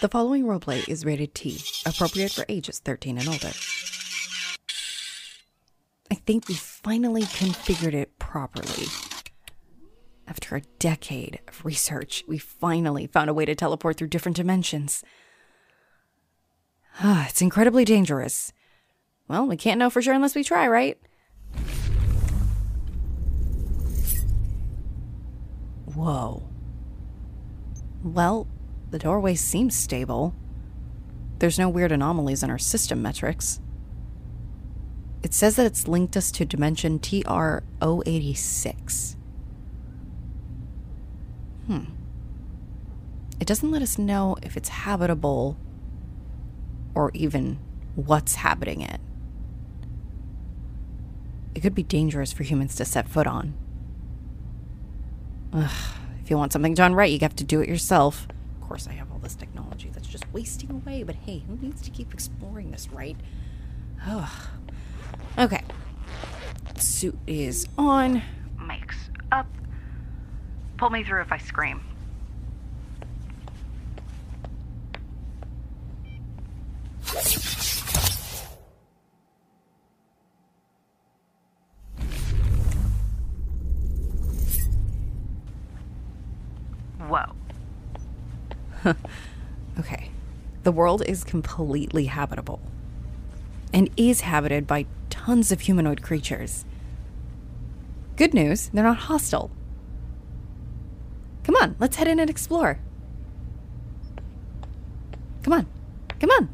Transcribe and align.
The 0.00 0.08
following 0.08 0.44
roleplay 0.46 0.88
is 0.88 1.04
rated 1.04 1.34
T, 1.34 1.60
appropriate 1.84 2.32
for 2.32 2.46
ages 2.48 2.78
13 2.78 3.18
and 3.18 3.28
older. 3.28 3.50
I 6.10 6.14
think 6.14 6.48
we 6.48 6.54
finally 6.54 7.20
configured 7.20 7.92
it 7.92 8.18
properly. 8.18 8.86
After 10.26 10.56
a 10.56 10.62
decade 10.78 11.40
of 11.46 11.62
research, 11.66 12.24
we 12.26 12.38
finally 12.38 13.08
found 13.08 13.28
a 13.28 13.34
way 13.34 13.44
to 13.44 13.54
teleport 13.54 13.98
through 13.98 14.08
different 14.08 14.36
dimensions. 14.36 15.04
Ah, 17.00 17.26
it's 17.28 17.42
incredibly 17.42 17.84
dangerous. 17.84 18.54
Well, 19.28 19.46
we 19.46 19.58
can't 19.58 19.78
know 19.78 19.90
for 19.90 20.00
sure 20.00 20.14
unless 20.14 20.34
we 20.34 20.42
try, 20.42 20.66
right? 20.66 20.98
Whoa. 25.94 26.48
Well, 28.02 28.48
the 28.90 28.98
doorway 28.98 29.34
seems 29.34 29.76
stable. 29.76 30.34
There's 31.38 31.58
no 31.58 31.68
weird 31.68 31.92
anomalies 31.92 32.42
in 32.42 32.50
our 32.50 32.58
system 32.58 33.00
metrics. 33.02 33.60
It 35.22 35.34
says 35.34 35.56
that 35.56 35.66
it's 35.66 35.86
linked 35.86 36.16
us 36.16 36.30
to 36.32 36.44
dimension 36.44 36.98
TR 36.98 37.58
086. 37.82 39.16
Hmm. 41.66 41.84
It 43.38 43.46
doesn't 43.46 43.70
let 43.70 43.82
us 43.82 43.98
know 43.98 44.36
if 44.42 44.56
it's 44.56 44.68
habitable 44.68 45.56
or 46.94 47.10
even 47.14 47.58
what's 47.94 48.36
habiting 48.36 48.80
it. 48.82 49.00
It 51.54 51.60
could 51.60 51.74
be 51.74 51.82
dangerous 51.82 52.32
for 52.32 52.42
humans 52.42 52.74
to 52.76 52.84
set 52.84 53.08
foot 53.08 53.26
on. 53.26 53.54
Ugh, 55.52 55.70
if 56.22 56.30
you 56.30 56.36
want 56.36 56.52
something 56.52 56.74
done 56.74 56.94
right, 56.94 57.10
you 57.10 57.18
have 57.20 57.36
to 57.36 57.44
do 57.44 57.60
it 57.60 57.68
yourself. 57.68 58.26
Course, 58.70 58.86
I 58.86 58.92
have 58.92 59.10
all 59.10 59.18
this 59.18 59.34
technology 59.34 59.90
that's 59.92 60.06
just 60.06 60.22
wasting 60.32 60.70
away, 60.70 61.02
but 61.02 61.16
hey, 61.16 61.42
who 61.48 61.56
needs 61.56 61.82
to 61.82 61.90
keep 61.90 62.14
exploring 62.14 62.70
this, 62.70 62.88
right? 62.92 63.16
Ugh. 64.06 64.30
Okay. 65.36 65.64
Suit 66.76 67.18
is 67.26 67.66
on. 67.76 68.22
Mike's 68.56 69.10
up. 69.32 69.48
Pull 70.76 70.90
me 70.90 71.02
through 71.02 71.22
if 71.22 71.32
I 71.32 71.38
scream. 71.38 71.82
okay. 89.78 90.10
The 90.62 90.72
world 90.72 91.02
is 91.06 91.24
completely 91.24 92.06
habitable 92.06 92.60
and 93.72 93.88
is 93.96 94.22
habited 94.22 94.66
by 94.66 94.86
tons 95.08 95.52
of 95.52 95.60
humanoid 95.60 96.02
creatures. 96.02 96.64
Good 98.16 98.34
news, 98.34 98.68
they're 98.72 98.84
not 98.84 98.98
hostile. 98.98 99.50
Come 101.44 101.56
on, 101.56 101.76
let's 101.78 101.96
head 101.96 102.08
in 102.08 102.20
and 102.20 102.28
explore. 102.28 102.78
Come 105.42 105.52
on. 105.54 105.66
Come 106.20 106.30
on. 106.30 106.48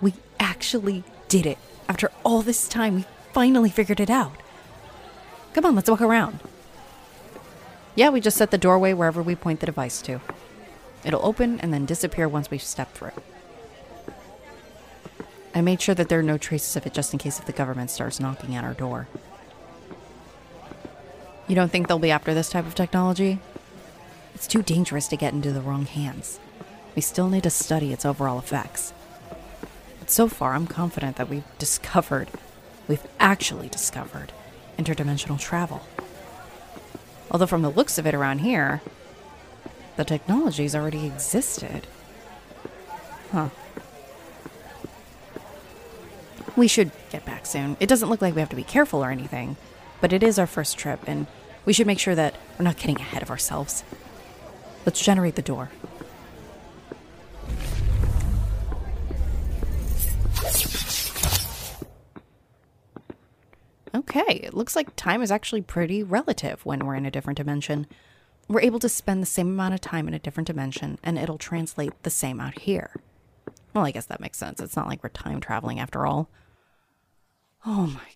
We 0.00 0.14
actually 0.38 1.02
did 1.28 1.46
it. 1.46 1.58
After 1.88 2.10
all 2.24 2.42
this 2.42 2.68
time, 2.68 2.94
we 2.94 3.04
finally 3.32 3.70
figured 3.70 4.00
it 4.00 4.10
out. 4.10 4.36
Come 5.52 5.64
on, 5.64 5.74
let's 5.74 5.90
walk 5.90 6.00
around. 6.00 6.38
Yeah, 7.96 8.10
we 8.10 8.20
just 8.20 8.36
set 8.36 8.50
the 8.50 8.58
doorway 8.58 8.92
wherever 8.92 9.22
we 9.22 9.34
point 9.34 9.60
the 9.60 9.66
device 9.66 10.02
to. 10.02 10.20
It'll 11.02 11.24
open 11.24 11.58
and 11.60 11.72
then 11.72 11.86
disappear 11.86 12.28
once 12.28 12.50
we 12.50 12.58
step 12.58 12.92
through. 12.92 13.12
I 15.54 15.62
made 15.62 15.80
sure 15.80 15.94
that 15.94 16.10
there 16.10 16.18
are 16.18 16.22
no 16.22 16.36
traces 16.36 16.76
of 16.76 16.86
it 16.86 16.92
just 16.92 17.14
in 17.14 17.18
case 17.18 17.38
if 17.38 17.46
the 17.46 17.52
government 17.52 17.90
starts 17.90 18.20
knocking 18.20 18.54
at 18.54 18.64
our 18.64 18.74
door. 18.74 19.08
You 21.48 21.54
don't 21.54 21.72
think 21.72 21.88
they'll 21.88 21.98
be 21.98 22.10
after 22.10 22.34
this 22.34 22.50
type 22.50 22.66
of 22.66 22.74
technology? 22.74 23.38
It's 24.34 24.46
too 24.46 24.62
dangerous 24.62 25.08
to 25.08 25.16
get 25.16 25.32
into 25.32 25.52
the 25.52 25.62
wrong 25.62 25.86
hands. 25.86 26.38
We 26.94 27.00
still 27.00 27.30
need 27.30 27.44
to 27.44 27.50
study 27.50 27.94
its 27.94 28.04
overall 28.04 28.38
effects. 28.38 28.92
But 30.00 30.10
so 30.10 30.28
far, 30.28 30.52
I'm 30.52 30.66
confident 30.66 31.16
that 31.16 31.30
we've 31.30 31.44
discovered, 31.58 32.28
we've 32.86 33.06
actually 33.18 33.68
discovered, 33.68 34.32
interdimensional 34.78 35.40
travel. 35.40 35.80
Although, 37.30 37.46
from 37.46 37.62
the 37.62 37.70
looks 37.70 37.98
of 37.98 38.06
it 38.06 38.14
around 38.14 38.38
here, 38.38 38.82
the 39.96 40.04
technology's 40.04 40.74
already 40.74 41.06
existed. 41.06 41.86
Huh. 43.32 43.48
We 46.56 46.68
should 46.68 46.90
get 47.10 47.24
back 47.26 47.44
soon. 47.44 47.76
It 47.80 47.88
doesn't 47.88 48.08
look 48.08 48.22
like 48.22 48.34
we 48.34 48.40
have 48.40 48.50
to 48.50 48.56
be 48.56 48.64
careful 48.64 49.04
or 49.04 49.10
anything, 49.10 49.56
but 50.00 50.12
it 50.12 50.22
is 50.22 50.38
our 50.38 50.46
first 50.46 50.78
trip, 50.78 51.00
and 51.06 51.26
we 51.64 51.72
should 51.72 51.86
make 51.86 51.98
sure 51.98 52.14
that 52.14 52.36
we're 52.58 52.64
not 52.64 52.76
getting 52.76 52.96
ahead 52.96 53.22
of 53.22 53.30
ourselves. 53.30 53.84
Let's 54.86 55.00
generate 55.00 55.34
the 55.34 55.42
door. 55.42 55.70
Okay, 64.16 64.40
it 64.42 64.54
looks 64.54 64.74
like 64.74 64.96
time 64.96 65.20
is 65.20 65.30
actually 65.30 65.60
pretty 65.60 66.02
relative 66.02 66.64
when 66.64 66.86
we're 66.86 66.94
in 66.94 67.04
a 67.04 67.10
different 67.10 67.36
dimension. 67.36 67.86
We're 68.48 68.62
able 68.62 68.78
to 68.78 68.88
spend 68.88 69.20
the 69.20 69.26
same 69.26 69.48
amount 69.48 69.74
of 69.74 69.82
time 69.82 70.08
in 70.08 70.14
a 70.14 70.18
different 70.18 70.46
dimension, 70.46 70.98
and 71.02 71.18
it'll 71.18 71.36
translate 71.36 71.92
the 72.02 72.08
same 72.08 72.40
out 72.40 72.60
here. 72.60 72.94
Well, 73.74 73.84
I 73.84 73.90
guess 73.90 74.06
that 74.06 74.20
makes 74.20 74.38
sense. 74.38 74.58
It's 74.58 74.76
not 74.76 74.86
like 74.86 75.02
we're 75.02 75.10
time 75.10 75.40
traveling 75.40 75.78
after 75.78 76.06
all. 76.06 76.30
Oh 77.66 77.88
my 77.88 78.12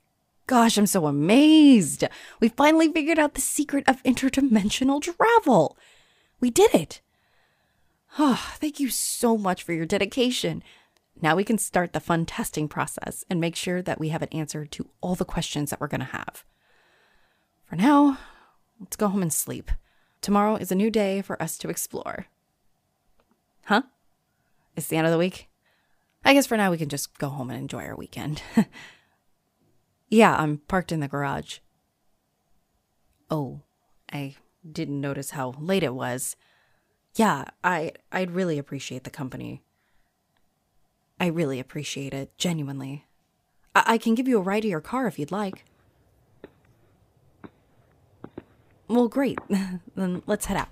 gosh, 0.46 0.78
I'm 0.78 0.86
so 0.86 1.06
amazed. 1.06 2.04
We 2.40 2.48
finally 2.48 2.90
figured 2.90 3.18
out 3.18 3.34
the 3.34 3.42
secret 3.42 3.84
of 3.86 4.02
interdimensional 4.02 5.02
travel. 5.02 5.76
We 6.40 6.50
did 6.50 6.74
it. 6.74 7.02
Oh, 8.18 8.52
thank 8.54 8.80
you 8.80 8.88
so 8.88 9.36
much 9.36 9.62
for 9.62 9.74
your 9.74 9.86
dedication. 9.86 10.62
Now 11.22 11.36
we 11.36 11.44
can 11.44 11.58
start 11.58 11.92
the 11.92 12.00
fun 12.00 12.24
testing 12.24 12.68
process 12.68 13.24
and 13.28 13.40
make 13.40 13.56
sure 13.56 13.82
that 13.82 14.00
we 14.00 14.08
have 14.08 14.22
an 14.22 14.28
answer 14.32 14.64
to 14.64 14.88
all 15.00 15.14
the 15.14 15.24
questions 15.24 15.70
that 15.70 15.80
we're 15.80 15.88
going 15.88 16.00
to 16.00 16.06
have. 16.06 16.44
For 17.64 17.76
now, 17.76 18.18
let's 18.78 18.96
go 18.96 19.08
home 19.08 19.22
and 19.22 19.32
sleep. 19.32 19.70
Tomorrow 20.22 20.56
is 20.56 20.72
a 20.72 20.74
new 20.74 20.90
day 20.90 21.22
for 21.22 21.40
us 21.42 21.58
to 21.58 21.68
explore. 21.68 22.26
Huh? 23.64 23.82
It's 24.76 24.88
the 24.88 24.96
end 24.96 25.06
of 25.06 25.12
the 25.12 25.18
week? 25.18 25.48
I 26.24 26.34
guess 26.34 26.46
for 26.46 26.56
now 26.56 26.70
we 26.70 26.78
can 26.78 26.88
just 26.88 27.18
go 27.18 27.28
home 27.28 27.50
and 27.50 27.58
enjoy 27.58 27.84
our 27.84 27.96
weekend. 27.96 28.42
yeah, 30.08 30.36
I'm 30.36 30.58
parked 30.68 30.92
in 30.92 31.00
the 31.00 31.08
garage. 31.08 31.58
Oh, 33.30 33.62
I 34.12 34.34
didn't 34.70 35.00
notice 35.00 35.30
how 35.30 35.54
late 35.58 35.82
it 35.82 35.94
was. 35.94 36.36
Yeah, 37.14 37.44
I 37.64 37.92
I'd 38.12 38.32
really 38.32 38.58
appreciate 38.58 39.04
the 39.04 39.10
company. 39.10 39.62
I 41.20 41.26
really 41.26 41.60
appreciate 41.60 42.14
it, 42.14 42.36
genuinely. 42.38 43.04
I, 43.74 43.84
I 43.86 43.98
can 43.98 44.14
give 44.14 44.26
you 44.26 44.38
a 44.38 44.42
ride 44.42 44.62
to 44.62 44.68
your 44.68 44.80
car 44.80 45.06
if 45.06 45.18
you'd 45.18 45.30
like. 45.30 45.64
Well, 48.88 49.06
great. 49.06 49.38
then 49.94 50.22
let's 50.26 50.46
head 50.46 50.56
out. 50.56 50.68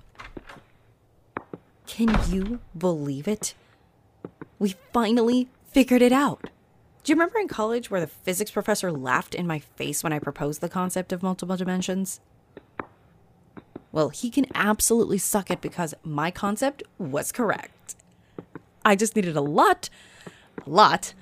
Can 1.87 2.19
you 2.31 2.61
believe 2.77 3.29
it? 3.29 3.55
We 4.59 4.75
finally 4.93 5.49
figured 5.71 6.03
it 6.03 6.13
out. 6.13 6.51
Do 7.05 7.13
you 7.13 7.15
remember 7.15 7.39
in 7.39 7.49
college 7.49 7.91
where 7.91 8.01
the 8.01 8.07
physics 8.07 8.51
professor 8.51 8.91
laughed 8.91 9.35
in 9.35 9.47
my 9.47 9.59
face 9.59 10.03
when 10.03 10.13
I 10.13 10.19
proposed 10.19 10.61
the 10.61 10.69
concept 10.69 11.13
of 11.13 11.23
multiple 11.23 11.57
dimensions? 11.57 12.21
Well, 13.93 14.09
he 14.11 14.31
can 14.31 14.47
absolutely 14.55 15.19
suck 15.19 15.51
it 15.51 15.61
because 15.61 15.95
my 16.03 16.31
concept 16.31 16.83
was 16.99 17.33
correct. 17.33 17.95
I 18.85 18.97
just 18.97 19.17
needed 19.17 19.37
a 19.37 19.41
lot, 19.41 19.89
a 20.69 20.75
lot, 20.75 21.15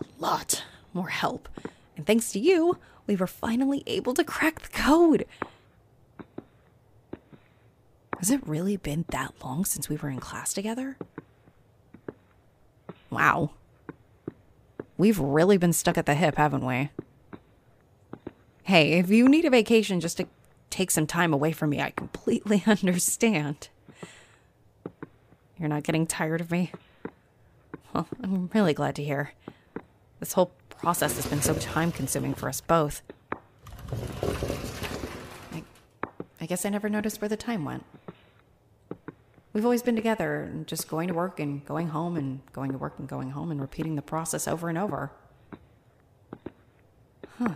a 0.00 0.04
lot 0.18 0.64
more 0.94 1.08
help. 1.08 1.48
And 1.96 2.06
thanks 2.06 2.32
to 2.32 2.38
you, 2.38 2.78
we 3.06 3.16
were 3.16 3.26
finally 3.26 3.82
able 3.86 4.14
to 4.14 4.24
crack 4.24 4.60
the 4.60 4.68
code. 4.70 5.26
Has 8.18 8.30
it 8.30 8.46
really 8.46 8.78
been 8.78 9.04
that 9.10 9.34
long 9.44 9.66
since 9.66 9.88
we 9.88 9.96
were 9.96 10.08
in 10.08 10.20
class 10.20 10.54
together? 10.54 10.96
Wow. 13.10 13.50
We've 14.96 15.18
really 15.18 15.58
been 15.58 15.74
stuck 15.74 15.98
at 15.98 16.06
the 16.06 16.14
hip, 16.14 16.36
haven't 16.36 16.64
we? 16.64 16.90
Hey, 18.62 18.94
if 18.94 19.10
you 19.10 19.28
need 19.28 19.44
a 19.44 19.50
vacation 19.50 20.00
just 20.00 20.16
to 20.16 20.26
take 20.70 20.90
some 20.90 21.06
time 21.06 21.34
away 21.34 21.52
from 21.52 21.70
me, 21.70 21.82
I 21.82 21.90
completely 21.90 22.64
understand. 22.66 23.68
You're 25.58 25.68
not 25.68 25.82
getting 25.82 26.06
tired 26.06 26.40
of 26.40 26.50
me? 26.50 26.72
Well, 27.94 28.08
I'm 28.24 28.50
really 28.52 28.74
glad 28.74 28.96
to 28.96 29.04
hear. 29.04 29.32
This 30.18 30.32
whole 30.32 30.50
process 30.68 31.14
has 31.14 31.26
been 31.26 31.40
so 31.40 31.54
time 31.54 31.92
consuming 31.92 32.34
for 32.34 32.48
us 32.48 32.60
both. 32.60 33.02
I, 35.52 35.62
I 36.40 36.46
guess 36.46 36.66
I 36.66 36.70
never 36.70 36.88
noticed 36.88 37.20
where 37.20 37.28
the 37.28 37.36
time 37.36 37.64
went. 37.64 37.84
We've 39.52 39.64
always 39.64 39.82
been 39.82 39.94
together 39.94 40.52
just 40.66 40.88
going 40.88 41.06
to 41.06 41.14
work 41.14 41.38
and 41.38 41.64
going 41.64 41.88
home 41.90 42.16
and 42.16 42.40
going 42.52 42.72
to 42.72 42.78
work 42.78 42.94
and 42.98 43.08
going 43.08 43.30
home 43.30 43.52
and 43.52 43.60
repeating 43.60 43.94
the 43.94 44.02
process 44.02 44.48
over 44.48 44.68
and 44.68 44.76
over. 44.76 45.12
Huh. 47.38 47.54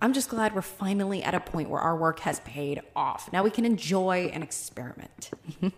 I'm 0.00 0.12
just 0.12 0.28
glad 0.28 0.56
we're 0.56 0.62
finally 0.62 1.22
at 1.22 1.34
a 1.34 1.40
point 1.40 1.70
where 1.70 1.80
our 1.80 1.96
work 1.96 2.18
has 2.20 2.40
paid 2.40 2.80
off. 2.96 3.32
Now 3.32 3.44
we 3.44 3.50
can 3.50 3.64
enjoy 3.64 4.30
and 4.34 4.42
experiment. 4.42 5.30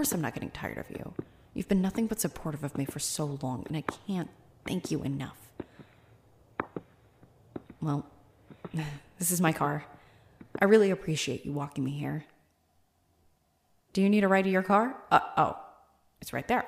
course, 0.00 0.12
I'm 0.12 0.22
not 0.22 0.32
getting 0.32 0.48
tired 0.48 0.78
of 0.78 0.90
you. 0.90 1.12
You've 1.52 1.68
been 1.68 1.82
nothing 1.82 2.06
but 2.06 2.18
supportive 2.18 2.64
of 2.64 2.78
me 2.78 2.86
for 2.86 2.98
so 2.98 3.38
long, 3.42 3.66
and 3.68 3.76
I 3.76 3.82
can't 4.06 4.30
thank 4.66 4.90
you 4.90 5.02
enough. 5.02 5.36
Well, 7.82 8.06
this 9.18 9.30
is 9.30 9.42
my 9.42 9.52
car. 9.52 9.84
I 10.58 10.64
really 10.64 10.90
appreciate 10.90 11.44
you 11.44 11.52
walking 11.52 11.84
me 11.84 11.90
here. 11.90 12.24
Do 13.92 14.00
you 14.00 14.08
need 14.08 14.24
a 14.24 14.28
ride 14.28 14.44
to 14.44 14.50
your 14.50 14.62
car? 14.62 14.96
Uh, 15.10 15.20
oh, 15.36 15.58
it's 16.22 16.32
right 16.32 16.48
there. 16.48 16.64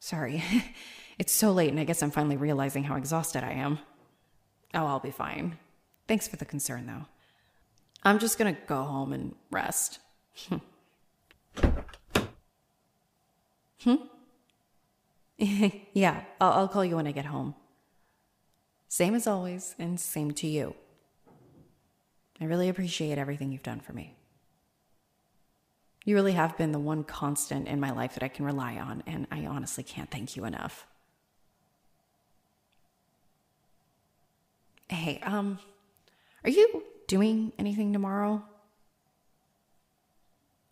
Sorry. 0.00 0.42
it's 1.20 1.32
so 1.32 1.52
late, 1.52 1.70
and 1.70 1.78
I 1.78 1.84
guess 1.84 2.02
I'm 2.02 2.10
finally 2.10 2.36
realizing 2.36 2.82
how 2.82 2.96
exhausted 2.96 3.44
I 3.44 3.52
am. 3.52 3.78
Oh, 4.74 4.86
I'll 4.86 4.98
be 4.98 5.12
fine. 5.12 5.56
Thanks 6.08 6.26
for 6.26 6.34
the 6.34 6.44
concern, 6.44 6.86
though. 6.86 7.06
I'm 8.02 8.18
just 8.18 8.38
gonna 8.38 8.56
go 8.66 8.82
home 8.82 9.12
and 9.12 9.36
rest. 9.52 10.00
hmm? 13.84 13.96
yeah, 15.92 16.22
I'll, 16.40 16.52
I'll 16.52 16.68
call 16.68 16.84
you 16.84 16.96
when 16.96 17.06
I 17.06 17.12
get 17.12 17.26
home. 17.26 17.54
Same 18.88 19.14
as 19.14 19.26
always, 19.26 19.74
and 19.78 20.00
same 20.00 20.32
to 20.32 20.46
you. 20.46 20.74
I 22.40 22.44
really 22.44 22.68
appreciate 22.68 23.18
everything 23.18 23.52
you've 23.52 23.62
done 23.62 23.80
for 23.80 23.92
me. 23.92 24.16
You 26.04 26.14
really 26.14 26.32
have 26.32 26.56
been 26.56 26.72
the 26.72 26.78
one 26.78 27.04
constant 27.04 27.68
in 27.68 27.80
my 27.80 27.90
life 27.90 28.14
that 28.14 28.22
I 28.22 28.28
can 28.28 28.44
rely 28.44 28.76
on, 28.76 29.02
and 29.06 29.26
I 29.30 29.44
honestly 29.44 29.84
can't 29.84 30.10
thank 30.10 30.36
you 30.36 30.44
enough. 30.44 30.86
Hey, 34.88 35.20
um, 35.22 35.58
are 36.44 36.50
you 36.50 36.82
doing 37.08 37.52
anything 37.58 37.92
tomorrow? 37.92 38.42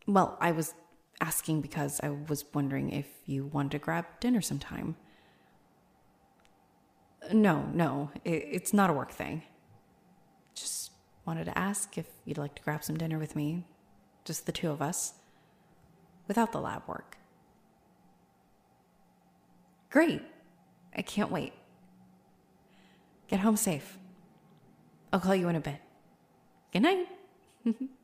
Well, 0.06 0.38
I 0.40 0.52
was 0.52 0.72
asking 1.20 1.60
because 1.60 2.00
I 2.02 2.10
was 2.28 2.44
wondering 2.54 2.90
if 2.90 3.06
you 3.24 3.46
wanted 3.46 3.72
to 3.72 3.78
grab 3.78 4.06
dinner 4.20 4.40
sometime. 4.40 4.96
No, 7.32 7.68
no, 7.72 8.10
it's 8.24 8.72
not 8.72 8.90
a 8.90 8.92
work 8.92 9.10
thing. 9.10 9.42
Just 10.54 10.92
wanted 11.24 11.46
to 11.46 11.58
ask 11.58 11.98
if 11.98 12.06
you'd 12.24 12.38
like 12.38 12.54
to 12.54 12.62
grab 12.62 12.84
some 12.84 12.96
dinner 12.96 13.18
with 13.18 13.34
me, 13.34 13.66
just 14.24 14.46
the 14.46 14.52
two 14.52 14.70
of 14.70 14.80
us, 14.80 15.14
without 16.28 16.52
the 16.52 16.60
lab 16.60 16.82
work. 16.86 17.18
Great. 19.90 20.22
I 20.94 21.02
can't 21.02 21.30
wait. 21.30 21.52
Get 23.28 23.40
home 23.40 23.56
safe. 23.56 23.98
I'll 25.12 25.20
call 25.20 25.34
you 25.34 25.48
in 25.48 25.56
a 25.56 25.60
bit. 25.60 25.80
Good 26.72 26.82
night. 26.82 27.08